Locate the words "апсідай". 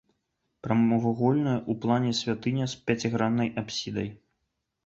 3.65-4.09